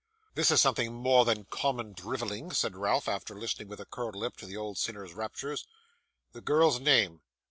[0.33, 4.35] 'This is something more than common drivelling,' said Ralph, after listening with a curled lip
[4.37, 5.67] to the old sinner's raptures.
[6.31, 7.21] 'The girl's name?